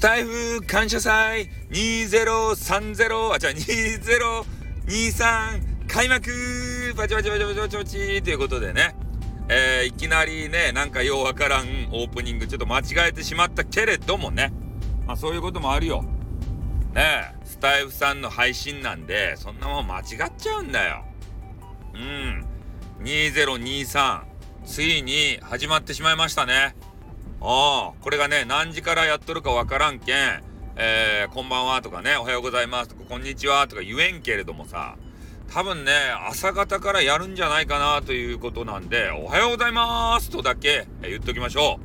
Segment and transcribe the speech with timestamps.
[0.00, 1.50] スタイフ感謝祭。
[1.68, 6.94] 2030あじゃ2023開幕。
[6.96, 8.22] パチパチパチパチパチパチ。
[8.22, 8.96] ということでね。
[9.50, 11.66] えー、いきなりねなんかようわからん。
[11.92, 14.54] オープニングちょっと間違えてしまったけれどもね。
[15.06, 16.02] まあそういうこともあるよ。
[16.94, 20.04] ねスタイフさんの配信なんでそんなもん間違っ
[20.38, 21.04] ちゃうんだよ。
[21.92, 22.46] うん。
[23.04, 24.22] 2023
[24.64, 26.74] ついに始まってしまいましたね。
[27.42, 30.42] ああこれがね何時からやっとるかわからんけん。
[30.76, 34.96] えー、こんばんはとかねおはようございますとかこんにちはとか言えんけれどもさ。
[35.52, 35.92] 多分ね
[36.28, 41.80] 朝方からやるんじゃないかなということなんでおはようございますとだけ言っときましょ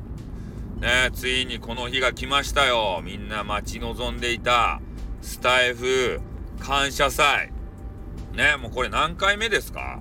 [0.78, 0.80] う。
[0.80, 3.00] ねついにこの日が来ましたよ。
[3.02, 4.80] みんな待ち望んでいた。
[5.22, 6.20] スタイフ
[6.60, 7.50] 感謝祭。
[8.34, 10.00] ねもうこれ何回目ですか？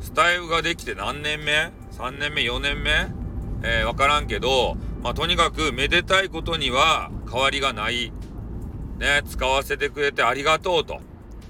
[0.00, 3.19] スタイフができて何年目 ?3 年目？4年目？
[3.62, 8.12] えー、わからんけど、まあ、とにかくめでたいことには変わりがない。
[8.98, 11.00] ね、使わせてくれてありがとうと。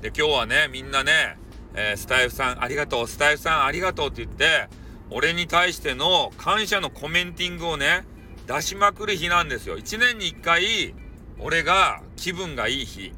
[0.02, 1.36] で、今日はね、みんなね、
[1.74, 4.68] えー、スタイフさんありがとう、スタイフさんありがとうって言って、
[5.10, 8.04] 俺に対しての感謝のコメンティングをね、
[8.46, 9.76] 出しまくる日なんですよ。
[9.76, 10.94] 1年に1回、
[11.38, 13.12] 俺が気分がいい日。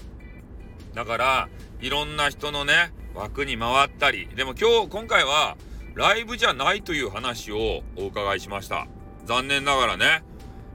[0.94, 1.48] だから、
[1.80, 4.28] いろんな人のね、枠に回ったり。
[4.34, 5.56] でも今日、今回は、
[5.94, 8.86] ライブじゃないという話をお伺いしました。
[9.26, 10.22] 残念ながらね、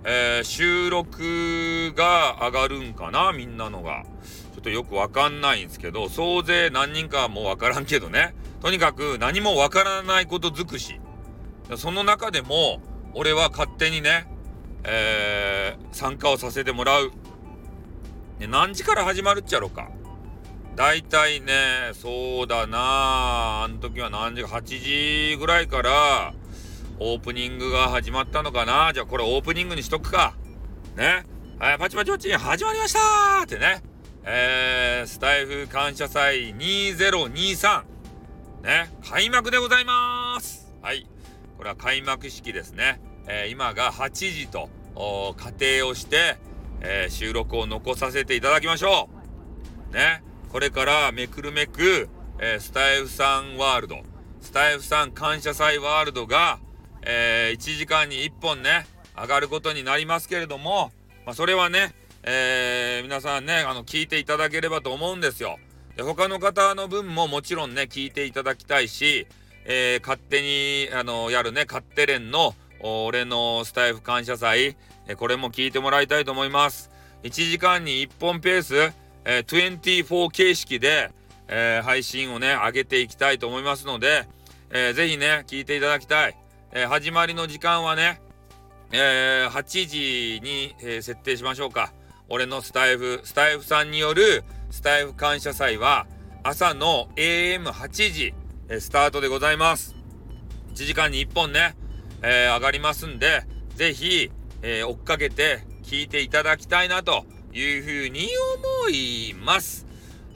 [0.03, 4.03] えー、収録が上がるんかなみんなのが。
[4.53, 8.33] ちょっとよくわかんないんですけど、総勢何人かもわからんけどね。
[8.59, 10.99] とにかく何もわからないこと尽くし。
[11.75, 12.81] その中でも、
[13.13, 14.27] 俺は勝手にね、
[14.83, 17.11] えー、参加をさせてもらう。
[18.39, 19.89] ね、何時から始まるっちゃろうか。
[20.77, 26.35] 大体ね、そうだなあの時は何時か、8時ぐらいから、
[26.99, 30.35] オープニングが始まったのかなじゃあこれオープニングにしとくか。
[30.95, 31.25] ね。
[31.57, 32.99] はい、パチパチパチ始まりました
[33.41, 33.81] ってね。
[34.23, 37.81] えー、スタイフ感謝祭2023。
[38.61, 38.91] ね。
[39.03, 40.71] 開幕でございます。
[40.83, 41.07] はい。
[41.57, 43.01] これは開幕式ですね。
[43.27, 44.69] えー、今が8時と
[45.37, 46.37] 仮定をして、
[46.81, 49.09] えー、収録を残させていただきましょ
[49.91, 49.95] う。
[49.95, 50.21] ね。
[50.51, 52.09] これからめくるめく、
[52.39, 53.97] えー、スタイフさんワールド、
[54.41, 56.59] スタイフさん感謝祭ワールドが、
[57.01, 60.91] えー、1時間に1本ね、上がることになりますけれども、
[61.25, 61.93] まあ、それはね、
[62.23, 65.57] えー、皆さんね、あの、聞いていただければと思うんですよ。
[65.95, 69.27] で、他の方の分ももちろんね、聞いていただきたいし、
[69.65, 76.91] えー、勝手に、あの、やるね、勝手連の、俺のスタイフ感謝祭、えこれも聞いてもらいたいと思います。
[77.23, 78.93] 1時間に1本ペース、
[79.29, 81.11] えー、24形式で、
[81.49, 84.25] えー、配信をね、上げていきたいと思いますので、
[84.69, 86.37] えー、ぜひね、聞いていただきたい。
[86.71, 88.21] えー、始まりの時間はね、
[88.93, 91.91] えー、8時に、え、設定しましょうか。
[92.29, 96.07] 俺のスタイフ、スタイフさんによるスタイフ感謝祭は
[96.43, 98.33] 朝の AM8 時、
[98.69, 99.93] え、スタートでございます。
[100.73, 101.75] 1時間に1本ね、
[102.21, 103.43] え、上がりますんで、
[103.75, 109.85] ぜひ、え、追っかけて聞いていただきたいなというふうに思う思います。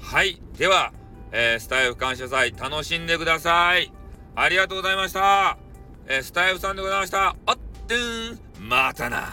[0.02, 0.42] はい。
[0.58, 0.92] では、
[1.32, 3.92] えー、スタイフ感謝祭楽しんでください。
[4.36, 5.58] ありがとうございました。
[6.08, 7.36] えー、スタイフさんでございました。
[7.46, 7.58] あっ
[7.88, 9.30] てん、またな。